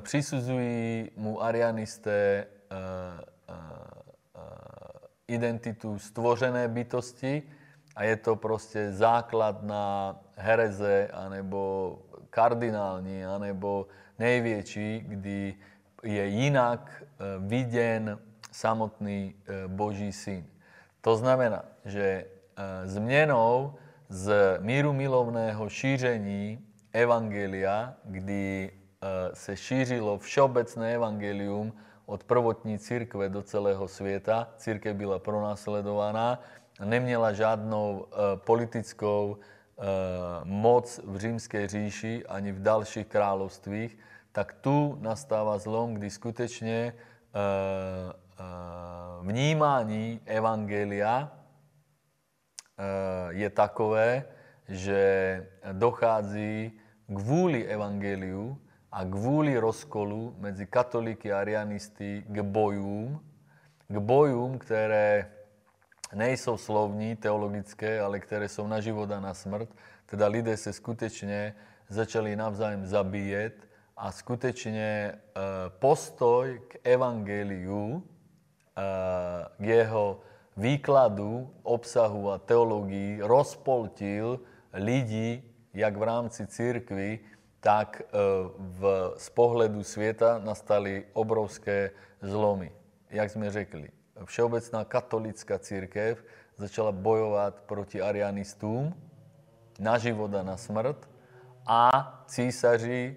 přisuzují 0.00 1.10
mu 1.16 1.42
arianisté 1.42 2.46
identitu 5.28 5.98
stvořené 5.98 6.68
bytosti 6.68 7.42
a 7.96 8.04
je 8.04 8.16
to 8.16 8.36
prostě 8.36 8.92
základ 8.92 9.62
na 9.62 10.16
hereze 10.36 11.08
anebo 11.12 11.98
kardinální, 12.30 13.24
anebo 13.24 13.86
největší, 14.18 15.04
kdy 15.06 15.54
je 16.02 16.26
jinak 16.26 17.02
viděn 17.38 18.18
samotný 18.52 19.34
Boží 19.66 20.12
syn. 20.12 20.46
To 21.00 21.16
znamená, 21.16 21.64
že 21.84 22.24
změnou 22.84 23.74
z 24.08 24.58
míru 24.60 24.92
milovného 24.92 25.68
šíření 25.68 26.66
evangelia, 26.92 27.94
kdy 28.04 28.70
se 29.34 29.56
šířilo 29.56 30.18
všeobecné 30.18 30.94
evangelium 30.94 31.72
od 32.06 32.24
prvotní 32.24 32.78
církve 32.78 33.28
do 33.28 33.42
celého 33.42 33.88
světa, 33.88 34.48
církev 34.56 34.96
byla 34.96 35.18
pronásledovaná. 35.18 36.40
Neměla 36.84 37.32
žádnou 37.32 38.06
politickou 38.34 39.36
moc 40.44 41.00
v 41.04 41.16
římské 41.16 41.68
říši 41.68 42.26
ani 42.26 42.52
v 42.52 42.62
dalších 42.62 43.06
královstvích, 43.06 43.98
tak 44.32 44.52
tu 44.52 44.98
nastává 45.00 45.58
zlom, 45.58 45.94
kdy 45.94 46.10
skutečně 46.10 46.94
vnímání 49.20 50.20
evangelia 50.26 51.32
je 53.28 53.50
takové, 53.50 54.24
že 54.68 55.46
dochází 55.72 56.72
kvůli 57.06 57.66
evangeliu 57.66 58.58
a 58.92 59.04
kvůli 59.04 59.58
rozkolu 59.58 60.36
mezi 60.38 60.66
katolíky 60.66 61.32
a 61.32 61.40
arianisty 61.40 62.24
k 62.28 62.40
bojům, 62.40 63.20
k 63.88 63.98
bojům, 63.98 64.58
které 64.58 65.32
nejsou 66.14 66.56
slovní, 66.56 67.16
teologické, 67.16 68.00
ale 68.00 68.20
které 68.20 68.48
jsou 68.48 68.66
na 68.66 68.80
život 68.80 69.10
a 69.10 69.20
na 69.20 69.34
smrt. 69.34 69.68
Teda 70.06 70.26
lidé 70.26 70.56
se 70.56 70.72
skutečně 70.72 71.54
začali 71.88 72.36
navzájem 72.36 72.86
zabíjet 72.86 73.68
a 73.96 74.12
skutečně 74.12 75.14
postoj 75.68 76.60
k 76.68 76.76
evangeliu, 76.84 78.04
k 79.58 79.64
jeho 79.64 80.20
výkladu, 80.56 81.54
obsahu 81.62 82.30
a 82.30 82.38
teologii 82.38 83.20
rozpoltil 83.22 84.40
lidi, 84.72 85.42
jak 85.74 85.96
v 85.96 86.02
rámci 86.02 86.46
církvy, 86.46 87.20
tak 87.62 88.02
v, 88.58 89.14
z 89.16 89.30
pohledu 89.30 89.86
světa 89.86 90.38
nastaly 90.38 91.06
obrovské 91.12 91.90
zlomy. 92.22 92.72
Jak 93.10 93.30
jsme 93.30 93.50
řekli, 93.50 93.88
všeobecná 94.24 94.84
katolická 94.84 95.58
církev 95.58 96.24
začala 96.56 96.92
bojovat 96.92 97.60
proti 97.66 98.02
arianistům 98.02 98.94
na 99.78 99.98
život 99.98 100.34
a 100.34 100.42
na 100.42 100.56
smrt 100.56 101.10
a 101.66 102.24
císaři 102.26 103.16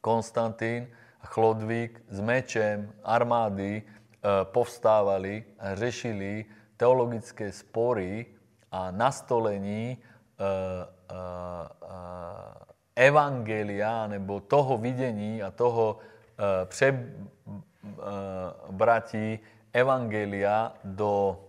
Konstantín 0.00 0.88
a 1.20 1.26
Chlodvík 1.26 2.02
s 2.08 2.20
mečem 2.20 2.92
armády 3.04 3.82
povstávali 4.44 5.44
a 5.58 5.74
řešili 5.74 6.44
teologické 6.76 7.52
spory 7.52 8.26
a 8.72 8.90
nastolení 8.90 9.98
evangelia, 13.00 14.06
nebo 14.06 14.40
toho 14.40 14.78
videní 14.78 15.42
a 15.42 15.50
toho 15.50 15.98
přebratí 18.64 19.38
evangelia 19.72 20.74
do, 20.84 21.40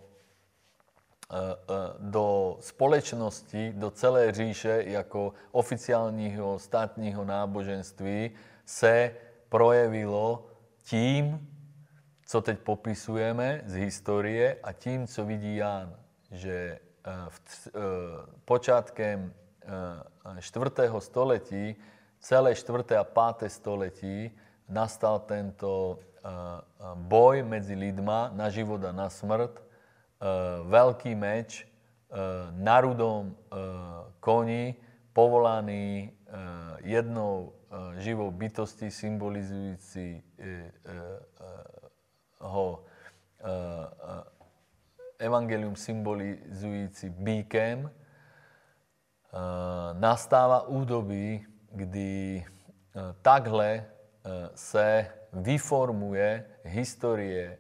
do 1.99 2.57
společnosti, 2.59 3.73
do 3.75 3.91
celé 3.91 4.31
říše 4.31 4.83
jako 4.87 5.33
oficiálního 5.51 6.59
státního 6.59 7.25
náboženství 7.25 8.31
se 8.65 9.15
projevilo 9.49 10.47
tím, 10.83 11.47
co 12.25 12.41
teď 12.41 12.59
popisujeme 12.59 13.61
z 13.65 13.73
historie 13.73 14.57
a 14.63 14.71
tím, 14.71 15.07
co 15.07 15.25
vidí 15.25 15.55
Ján, 15.55 15.95
že 16.31 16.79
v, 17.29 17.67
počátkem 18.45 19.33
4. 19.63 20.41
století, 20.99 21.75
celé 22.19 22.55
4. 22.55 22.97
a 22.97 23.03
5. 23.03 23.49
století 23.49 24.31
nastal 24.69 25.19
tento 25.25 25.99
boj 27.09 27.41
medzi 27.41 27.73
lidma 27.73 28.29
na 28.33 28.49
život 28.49 28.81
a 28.85 28.93
na 28.93 29.09
smrt, 29.09 29.57
veľký 30.69 31.17
meč 31.17 31.65
na 32.57 32.77
rudom 32.81 33.33
koni, 34.21 34.77
povolaný 35.13 36.13
jednou 36.85 37.57
živou 37.97 38.29
bytostí 38.29 38.91
symbolizujúci 38.93 40.21
ho 42.41 42.67
evangelium 45.21 45.77
symbolizujúci 45.77 47.09
bíkem, 47.13 47.89
nastáva 49.93 50.67
údobí, 50.67 51.45
kdy 51.71 52.45
takhle 53.21 53.85
se 54.55 55.07
vyformuje 55.33 56.45
historie 56.63 57.57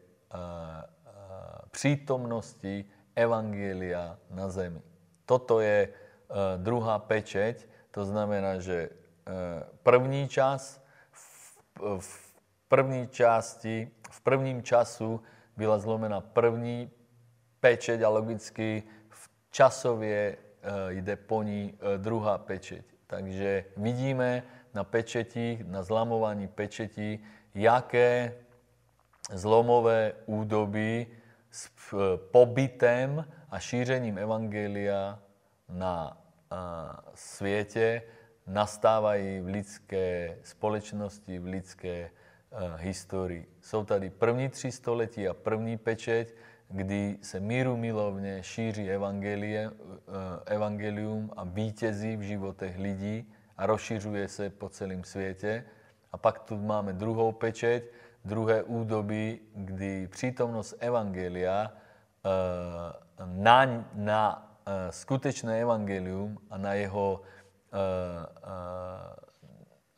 přítomnosti 1.71 2.85
Evangelia 3.15 4.17
na 4.29 4.49
zemi. 4.49 4.81
Toto 5.25 5.59
je 5.59 5.89
druhá 6.57 6.99
pečeť, 6.99 7.67
to 7.91 8.05
znamená, 8.05 8.59
že 8.59 8.89
první 9.83 10.27
čas, 10.27 10.83
v 11.99 12.33
první 12.67 13.07
části, 13.07 13.91
v 14.11 14.21
prvním 14.21 14.63
času 14.63 15.21
byla 15.57 15.79
zlomena 15.79 16.21
první 16.21 16.91
pečeť 17.59 18.01
a 18.01 18.09
logicky 18.09 18.83
v 19.09 19.29
časově 19.51 20.37
jde 20.89 21.15
po 21.15 21.43
ní 21.43 21.73
druhá 21.97 22.37
pečeť. 22.37 22.85
Takže 23.07 23.65
vidíme 23.77 24.43
na 24.73 24.83
pečetí, 24.83 25.59
na 25.67 25.83
zlamovaní 25.83 26.47
pečetí, 26.47 27.23
jaké 27.55 28.33
zlomové 29.33 30.13
údoby 30.25 31.07
s 31.51 31.69
pobytem 32.31 33.25
a 33.49 33.59
šířením 33.59 34.17
Evangelia 34.17 35.19
na 35.69 36.17
světě 37.13 38.01
nastávají 38.47 39.39
v 39.39 39.47
lidské 39.47 40.37
společnosti, 40.43 41.39
v 41.39 41.45
lidské 41.45 42.09
historii. 42.77 43.55
Jsou 43.61 43.83
tady 43.85 44.09
první 44.09 44.49
tři 44.49 44.71
století 44.71 45.27
a 45.27 45.33
první 45.33 45.77
pečeť, 45.77 46.35
kdy 46.71 47.17
se 47.21 47.39
míru 47.39 47.77
milovně 47.77 48.43
šíří 48.43 48.91
evangelie, 48.91 49.71
evangelium 50.45 51.31
a 51.37 51.43
vítězí 51.43 52.17
v 52.17 52.21
životech 52.21 52.77
lidí 52.79 53.33
a 53.57 53.65
rozšiřuje 53.65 54.27
se 54.27 54.49
po 54.49 54.69
celém 54.69 55.03
světě. 55.03 55.63
A 56.11 56.17
pak 56.17 56.39
tu 56.39 56.57
máme 56.57 56.93
druhou 56.93 57.31
pečeť, 57.31 57.83
druhé 58.25 58.63
údobí, 58.63 59.39
kdy 59.55 60.07
přítomnost 60.07 60.75
evangelia 60.79 61.71
na, 63.25 63.85
na 63.93 64.51
skutečné 64.89 65.61
evangelium 65.61 66.37
a 66.49 66.57
na 66.57 66.73
jeho 66.73 67.21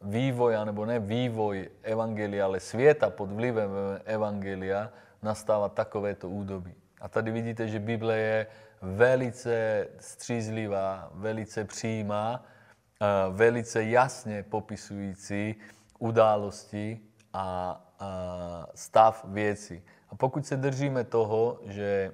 vývoj, 0.03 0.55
nebo 0.65 0.85
ne 0.85 0.99
vývoj 0.99 1.69
evangelia, 1.83 2.45
ale 2.45 2.59
světa 2.59 3.09
pod 3.09 3.31
vlivem 3.31 3.69
evangelia, 4.05 4.89
nastáva 5.21 5.69
takovéto 5.69 6.29
údobí. 6.29 6.75
A 7.01 7.07
tady 7.07 7.31
vidíte, 7.31 7.67
že 7.67 7.79
Bible 7.79 8.17
je 8.17 8.47
velice 8.81 9.87
střízlivá, 9.99 11.09
velice 11.13 11.63
přímá, 11.63 12.45
velice 13.29 13.83
jasně 13.83 14.43
popisující 14.43 15.55
události 15.99 16.99
a 17.33 17.79
stav 18.75 19.25
věcí. 19.27 19.83
A 20.09 20.15
pokud 20.15 20.45
se 20.45 20.57
držíme 20.57 21.03
toho, 21.03 21.59
že 21.65 22.11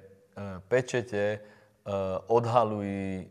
pečete 0.68 1.38
odhalují 2.26 3.30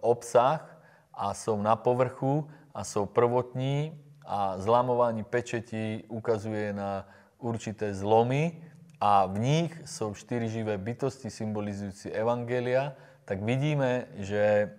obsah 0.00 0.78
a 1.14 1.34
jsou 1.34 1.62
na 1.62 1.76
povrchu 1.76 2.50
a 2.74 2.84
jsou 2.84 3.06
prvotní 3.06 4.00
a 4.26 4.58
zlamování 4.58 5.24
pečetí 5.24 6.04
ukazuje 6.08 6.72
na 6.72 7.08
určité 7.38 7.94
zlomy, 7.94 8.62
a 9.00 9.26
v 9.26 9.38
nich 9.38 9.82
jsou 9.84 10.14
čtyři 10.14 10.48
živé 10.48 10.78
bytosti 10.78 11.30
symbolizující 11.30 12.10
evangelia, 12.10 12.92
tak 13.24 13.42
vidíme, 13.42 14.06
že 14.16 14.40
e, 14.40 14.70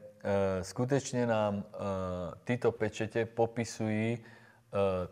skutečně 0.63 1.27
nám 1.27 1.61
e, 1.61 1.63
tyto 2.43 2.71
pečete 2.71 3.25
popisují 3.25 4.17
e, 4.17 4.21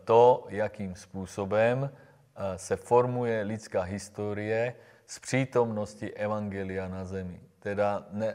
to, 0.04 0.46
jakým 0.48 0.94
způsobem 0.94 1.90
se 2.56 2.76
formuje 2.76 3.42
lidská 3.42 3.82
historie 3.82 4.74
z 5.06 5.18
přítomnosti 5.18 6.10
evangelia 6.14 6.88
na 6.88 7.04
zemi. 7.04 7.40
Teda 7.62 8.10
ne, 8.10 8.34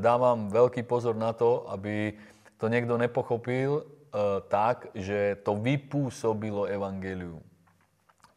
dávám 0.00 0.48
veľký 0.48 0.82
pozor 0.88 1.12
na 1.12 1.36
to, 1.36 1.68
aby 1.68 2.16
to 2.58 2.68
někdo 2.68 2.98
nepochopil 2.98 3.86
e, 3.86 4.18
tak, 4.48 4.86
že 4.94 5.36
to 5.42 5.54
vypůsobilo 5.54 6.64
evangelium 6.64 7.42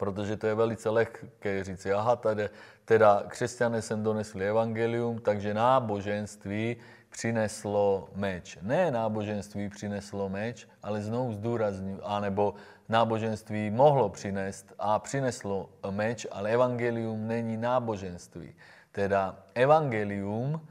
protože 0.01 0.37
to 0.37 0.47
je 0.47 0.55
velice 0.55 0.89
lehké 0.89 1.63
říct, 1.63 1.85
aha, 1.85 2.15
tady, 2.15 2.49
teda 2.85 3.23
křesťané 3.27 3.81
sem 3.81 4.03
donesli 4.03 4.49
evangelium, 4.49 5.19
takže 5.21 5.53
náboženství 5.53 6.77
přineslo 7.09 8.09
meč. 8.15 8.57
Ne 8.61 8.91
náboženství 8.91 9.69
přineslo 9.69 10.29
meč, 10.29 10.67
ale 10.83 11.01
znovu 11.01 11.33
zdůrazňuji, 11.33 12.01
anebo 12.03 12.53
náboženství 12.89 13.69
mohlo 13.69 14.09
přinést 14.09 14.73
a 14.79 14.99
přineslo 14.99 15.69
meč, 15.89 16.25
ale 16.31 16.49
evangelium 16.49 17.27
není 17.27 17.57
náboženství. 17.57 18.55
Teda 18.91 19.37
evangelium, 19.53 20.57
e, 20.57 20.61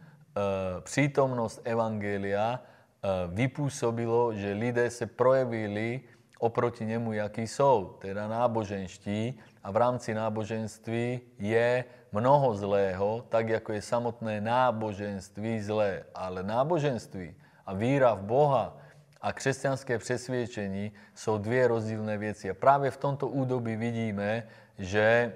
přítomnost 0.81 1.61
evangelia 1.65 2.61
e, 3.03 3.27
vypůsobilo, 3.27 4.35
že 4.35 4.53
lidé 4.53 4.91
se 4.91 5.07
projevili 5.07 6.01
oproti 6.41 6.85
nemu, 6.85 7.13
jaký 7.13 7.47
jsou, 7.47 7.97
teda 8.01 8.29
náboženští. 8.29 9.39
A 9.63 9.71
v 9.71 9.77
rámci 9.77 10.15
náboženství 10.15 11.21
je 11.39 11.85
mnoho 12.13 12.55
zlého, 12.55 13.25
tak 13.29 13.49
jako 13.49 13.73
je 13.73 13.83
samotné 13.83 14.41
náboženství 14.41 15.61
zlé. 15.61 16.03
Ale 16.15 16.43
náboženství 16.43 17.35
a 17.67 17.75
víra 17.75 18.15
v 18.15 18.23
Boha 18.23 18.77
a 19.21 19.33
křesťanské 19.33 19.99
přesvědčení 19.99 20.93
jsou 21.15 21.39
dvě 21.39 21.69
rozdílné 21.69 22.19
věci. 22.19 22.51
A 22.51 22.55
právě 22.55 22.91
v 22.91 22.97
tomto 22.97 23.29
údobí 23.29 23.77
vidíme, 23.77 24.49
že 24.79 25.01
e, 25.01 25.33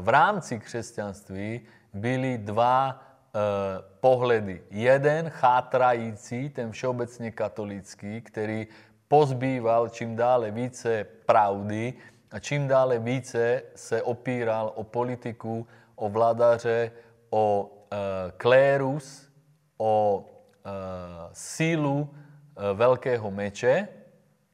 v 0.00 0.08
rámci 0.08 0.58
křesťanství 0.58 1.60
byly 1.94 2.38
dva 2.38 3.00
pohledy. 4.00 4.62
Jeden 4.70 5.30
chátrající, 5.30 6.50
ten 6.50 6.72
všeobecně 6.72 7.30
katolický, 7.30 8.20
který 8.20 8.66
pozbýval 9.08 9.88
čím 9.88 10.16
dále 10.16 10.50
více 10.50 11.04
pravdy 11.04 11.94
a 12.30 12.38
čím 12.38 12.68
dále 12.68 12.98
více 12.98 13.62
se 13.74 14.02
opíral 14.02 14.72
o 14.74 14.84
politiku, 14.84 15.66
o 15.96 16.08
vladaře, 16.08 16.90
o 17.30 17.70
e, 17.92 17.96
klérus, 18.36 19.28
o 19.78 20.24
e, 20.64 20.70
sílu 21.32 22.08
e, 22.08 22.74
velkého 22.74 23.30
meče, 23.30 23.88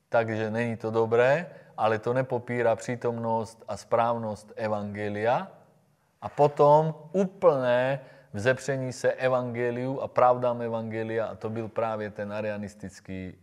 takže 0.09 0.51
není 0.51 0.77
to 0.77 0.91
dobré, 0.91 1.47
ale 1.77 1.99
to 1.99 2.13
nepopírá 2.15 2.77
přítomnost 2.77 3.65
a 3.69 3.77
správnost 3.77 4.53
evangelia. 4.57 5.49
A 6.23 6.29
potom 6.29 6.95
úplné 7.13 8.01
vzepření 8.33 8.93
se 8.93 9.13
evangeliu 9.13 10.01
a 10.01 10.09
pravdám 10.09 10.63
evangelia 10.63 11.27
a 11.27 11.35
to 11.35 11.51
byl 11.51 11.69
právě 11.69 12.11
ten 12.11 12.33
arianistický 12.33 13.15
e, 13.15 13.35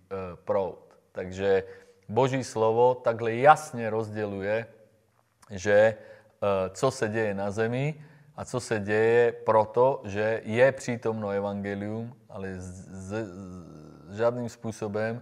proud. 0.43 0.97
Takže 1.11 1.63
Boží 2.09 2.43
slovo 2.43 2.95
takhle 2.95 3.35
jasně 3.35 3.89
rozděluje, 3.89 4.67
že 5.51 5.73
e, 5.73 5.95
co 6.69 6.91
se 6.91 7.09
děje 7.09 7.33
na 7.33 7.51
zemi 7.51 7.95
a 8.35 8.45
co 8.45 8.59
se 8.59 8.79
děje 8.79 9.31
proto, 9.31 10.01
že 10.05 10.41
je 10.43 10.71
přítomno 10.71 11.29
evangelium, 11.29 12.15
ale 12.29 12.59
z, 12.59 12.87
z, 13.07 13.27
žádným 14.17 14.49
způsobem 14.49 15.21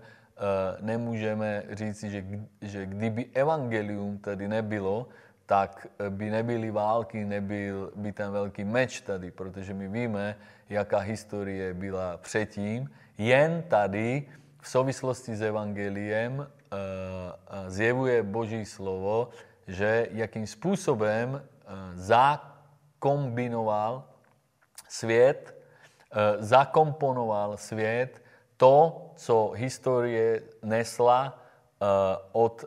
nemůžeme 0.79 1.63
říci, 1.71 2.09
že, 2.09 2.25
že 2.61 2.85
kdyby 2.85 3.25
evangelium 3.33 4.17
tady 4.17 4.47
nebylo, 4.47 5.07
tak 5.45 5.87
by 6.09 6.29
nebyly 6.29 6.71
války, 6.71 7.25
nebyl 7.25 7.91
by 7.95 8.11
ten 8.11 8.31
velký 8.31 8.63
meč 8.63 9.01
tady, 9.01 9.31
protože 9.31 9.73
my 9.73 9.87
víme, 9.87 10.35
jaká 10.69 10.97
historie 10.97 11.73
byla 11.73 12.17
předtím. 12.17 12.89
Jen 13.17 13.61
tady 13.61 14.27
v 14.61 14.69
souvislosti 14.69 15.35
s 15.35 15.41
evangeliem 15.41 16.47
zjevuje 17.67 18.23
Boží 18.23 18.65
slovo, 18.65 19.29
že 19.67 20.07
jakým 20.11 20.47
způsobem 20.47 21.43
zakombinoval 21.93 24.03
svět, 24.89 25.55
zakomponoval 26.39 27.57
svět 27.57 28.23
to, 28.57 29.11
co 29.15 29.51
historie 29.55 30.41
nesla 30.63 31.39
od 32.31 32.65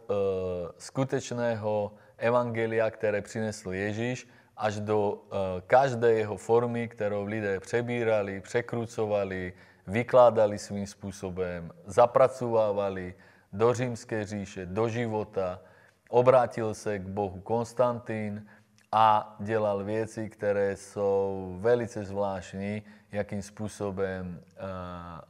skutečného 0.78 1.92
evangelia, 2.18 2.90
které 2.90 3.22
přinesl 3.22 3.72
Ježíš, 3.72 4.29
až 4.57 4.81
do 4.81 5.22
každé 5.66 6.12
jeho 6.12 6.37
formy, 6.37 6.88
kterou 6.88 7.24
lidé 7.24 7.61
přebírali, 7.61 8.40
překrucovali, 8.40 9.52
vykládali 9.87 10.59
svým 10.59 10.87
způsobem, 10.87 11.70
zapracovávali 11.87 13.14
do 13.52 13.74
římské 13.74 14.24
říše, 14.24 14.66
do 14.66 14.88
života, 14.88 15.61
obrátil 16.09 16.74
se 16.74 16.98
k 16.98 17.02
Bohu 17.02 17.40
Konstantín 17.40 18.46
a 18.92 19.37
dělal 19.40 19.85
věci, 19.85 20.29
které 20.29 20.76
jsou 20.76 21.57
velice 21.61 22.05
zvláštní, 22.05 22.83
jakým 23.12 23.42
způsobem 23.42 24.40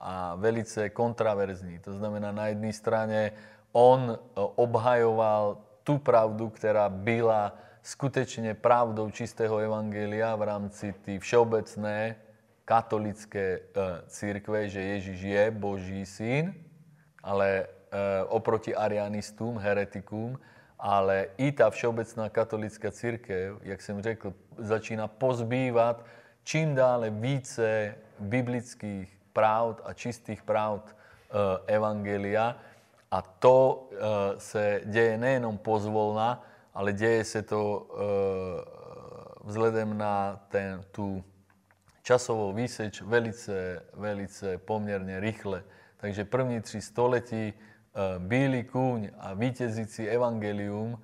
a 0.00 0.34
velice 0.34 0.90
kontraverzní. 0.90 1.78
To 1.78 1.92
znamená, 1.92 2.32
na 2.32 2.46
jedné 2.46 2.72
straně 2.72 3.32
on 3.72 4.18
obhajoval 4.34 5.58
tu 5.86 5.98
pravdu, 5.98 6.50
která 6.50 6.88
byla 6.88 7.54
skutečně 7.82 8.54
pravdou 8.54 9.10
čistého 9.10 9.58
evangelia 9.58 10.36
v 10.36 10.42
rámci 10.42 10.92
té 10.92 11.18
všeobecné 11.18 12.16
katolické 12.64 13.60
církve, 14.06 14.68
že 14.68 14.80
Ježíš 14.80 15.20
je 15.20 15.50
Boží 15.50 16.06
syn, 16.06 16.54
ale 17.22 17.66
oproti 18.28 18.74
arianistům, 18.74 19.58
heretikům, 19.58 20.38
ale 20.78 21.26
i 21.38 21.52
ta 21.52 21.70
všeobecná 21.70 22.28
katolická 22.28 22.90
církev, 22.90 23.56
jak 23.62 23.82
jsem 23.82 24.02
řekl, 24.02 24.34
začíná 24.58 25.08
pozbývat 25.08 26.04
čím 26.46 26.74
dále 26.74 27.10
více 27.10 27.94
biblických 28.18 29.18
pravd 29.32 29.82
a 29.84 29.92
čistých 29.92 30.42
pravd 30.42 30.96
evangelia. 31.66 32.56
A 33.16 33.22
to 33.22 33.88
se 34.38 34.80
děje 34.84 35.18
nejenom 35.18 35.58
pozvolna, 35.58 36.44
ale 36.74 36.92
děje 36.92 37.24
se 37.24 37.42
to 37.42 37.88
vzhledem 39.44 39.98
na 39.98 40.40
ten, 40.48 40.84
tu 40.90 41.24
časovou 42.02 42.52
výseč 42.52 43.02
velice, 43.02 43.82
velice 43.94 44.58
poměrně 44.58 45.20
rychle. 45.20 45.64
Takže 45.96 46.24
první 46.24 46.60
tři 46.60 46.80
století 46.80 47.52
Bílý 48.18 48.64
kůň 48.64 49.10
a 49.18 49.34
vítězící 49.34 50.08
evangelium, 50.08 51.02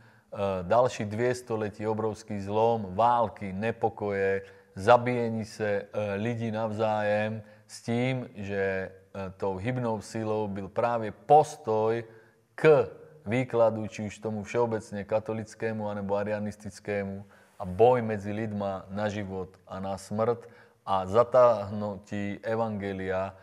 další 0.63 1.05
dvě 1.05 1.35
století 1.35 1.87
obrovský 1.87 2.41
zlom, 2.41 2.87
války, 2.95 3.53
nepokoje, 3.53 4.43
zabíjení 4.75 5.45
se 5.45 5.89
lidí 6.17 6.51
navzájem 6.51 7.43
s 7.67 7.83
tím, 7.83 8.29
že 8.35 8.93
tou 9.37 9.57
hybnou 9.57 10.01
silou 10.01 10.49
byl 10.49 10.69
právě 10.69 11.13
postoj 11.13 12.05
k 12.55 12.89
výkladu, 13.27 13.87
či 13.87 14.07
už 14.07 14.19
tomu 14.19 14.43
všeobecně 14.43 15.05
katolickému 15.05 15.89
anebo 15.89 16.17
arianistickému 16.17 17.25
a 17.59 17.65
boj 17.65 18.03
mezi 18.03 18.33
lidma 18.33 18.87
na 18.89 19.09
život 19.09 19.49
a 19.67 19.81
na 19.81 19.99
smrt 19.99 20.49
a 20.87 21.07
zatáhnutí 21.07 22.39
evangelia 22.43 23.37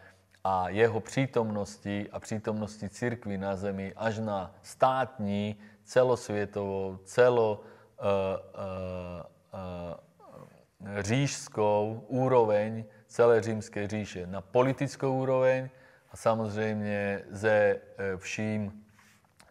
a 0.44 0.70
jeho 0.70 1.00
přítomnosti 1.00 2.10
a 2.12 2.20
přítomnosti 2.20 2.90
církvy 2.90 3.38
na 3.38 3.56
zemi 3.56 3.94
až 3.96 4.20
na 4.20 4.56
státní, 4.62 5.56
celosvětovou, 5.84 7.00
celo 7.04 7.62
uh, 8.00 8.06
uh, 8.06 9.24
uh, 9.54 11.02
říšskou 11.02 12.06
úroveň 12.08 12.84
celé 13.10 13.42
římské 13.42 13.88
říše. 13.88 14.28
Na 14.28 14.42
politickou 14.42 15.18
úroveň 15.22 15.70
a 16.12 16.18
samozřejmě 16.18 17.22
ze 17.30 17.82
vším, 18.18 18.84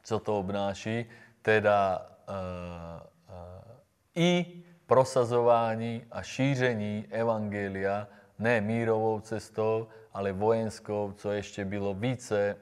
co 0.02 0.18
to 0.18 0.38
obnáší, 0.38 1.06
teda 1.42 2.06
i 4.14 4.62
prosazování 4.86 6.06
a 6.10 6.22
šíření 6.22 7.06
evangelia 7.10 8.08
ne 8.38 8.60
mírovou 8.60 9.20
cestou, 9.20 9.88
ale 10.14 10.32
vojenskou, 10.32 11.12
co 11.12 11.32
ještě 11.32 11.64
bylo 11.64 11.94
více 11.94 12.56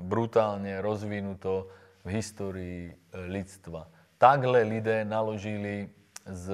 brutálně 0.00 0.80
rozvinuto 0.80 1.68
v 2.04 2.08
historii 2.08 2.98
lidstva. 3.12 3.88
Takhle 4.18 4.62
lidé 4.62 5.04
naložili 5.04 5.90
s 6.26 6.50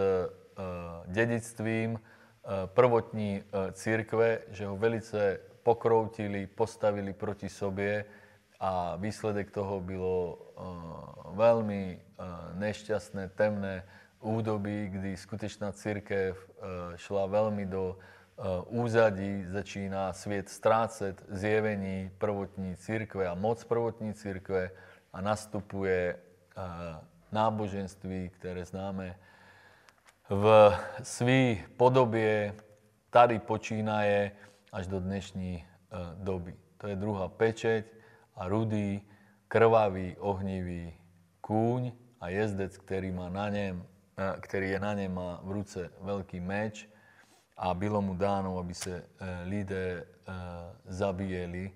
dědictvím 1.07 2.00
prvotní 2.66 3.42
církve, 3.72 4.38
že 4.48 4.66
ho 4.66 4.76
velice 4.76 5.40
pokroutili, 5.62 6.46
postavili 6.46 7.12
proti 7.12 7.48
sobě 7.48 8.05
a 8.61 8.96
výsledek 8.96 9.50
toho 9.50 9.81
bylo 9.81 10.38
velmi 11.33 12.00
nešťastné, 12.55 13.29
temné 13.29 13.85
údobí, 14.20 14.88
kdy 14.88 15.16
skutečná 15.16 15.72
církev 15.72 16.50
šla 16.96 17.26
velmi 17.26 17.66
do 17.66 17.98
úzadí, 18.66 19.44
začíná 19.48 20.12
svět 20.12 20.48
ztrácet 20.48 21.24
zjevení 21.29 22.11
prvotní 22.18 22.76
církve 22.76 23.29
a 23.29 23.35
moc 23.35 23.64
prvotní 23.64 24.14
církve 24.14 24.70
a 25.12 25.20
nastupuje 25.20 26.16
náboženství, 27.33 28.29
které 28.29 28.64
známe 28.64 29.16
v 30.30 30.78
své 31.02 31.56
podobě 31.76 32.54
tady 33.10 33.38
počínaje 33.38 34.32
až 34.72 34.86
do 34.86 35.00
dnešní 35.00 35.66
doby. 36.14 36.54
To 36.78 36.86
je 36.86 36.96
druhá 36.96 37.28
pečeť 37.28 37.86
a 38.34 38.48
rudý, 38.48 39.02
krvavý, 39.48 40.16
ohnivý 40.18 40.94
kůň 41.40 41.92
a 42.20 42.28
jezdec, 42.28 42.78
který, 42.78 43.10
má 43.10 43.28
na 43.28 43.48
něm, 43.48 43.86
který 44.40 44.70
je 44.70 44.80
na 44.80 44.94
něm, 44.94 45.14
má 45.14 45.40
v 45.42 45.50
ruce 45.50 45.90
velký 46.00 46.40
meč 46.40 46.88
a 47.56 47.74
bylo 47.74 48.02
mu 48.02 48.14
dáno, 48.14 48.58
aby 48.58 48.74
se 48.74 49.02
lidé 49.44 50.06
zabíjeli 50.84 51.72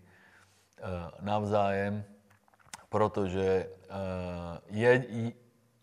navzájem, 1.20 2.04
protože 2.88 3.68
je, 4.70 5.04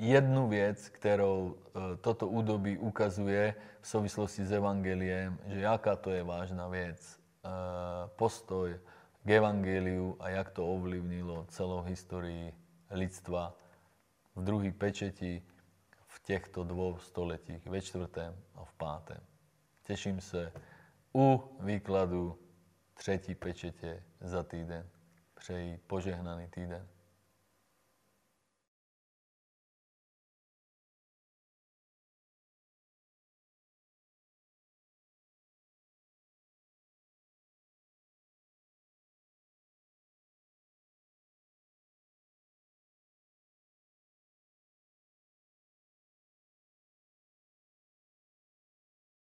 jednu 0.02 0.48
věc, 0.48 0.90
kterou 0.90 1.58
toto 2.02 2.28
údobí 2.28 2.78
ukazuje 2.78 3.56
v 3.82 3.88
souvislosti 3.88 4.46
s 4.46 4.52
evangeliem, 4.52 5.40
že 5.46 5.60
jaká 5.60 5.96
to 5.96 6.10
je 6.10 6.24
vážná 6.24 6.68
věc, 6.68 7.20
postoj 8.16 8.80
k 9.24 9.30
evangeliu 9.30 10.18
a 10.20 10.30
jak 10.30 10.50
to 10.50 10.68
ovlivnilo 10.68 11.46
celou 11.46 11.82
historii 11.82 12.54
lidstva 12.92 13.54
v 14.36 14.44
druhé 14.44 14.72
pečeti 14.72 15.44
v 16.08 16.24
těchto 16.24 16.64
dvou 16.64 16.98
stoletích, 16.98 17.68
ve 17.68 17.82
čtvrtém 17.82 18.36
a 18.56 18.66
v 18.66 18.74
pátém. 18.74 19.22
Těším 19.84 20.22
se 20.22 20.52
u 21.16 21.44
výkladu 21.60 22.40
třetí 22.94 23.36
pečetě 23.36 24.04
za 24.22 24.44
týden. 24.44 24.90
Přeji 25.34 25.78
požehnaný 25.78 26.48
týden. 26.48 26.88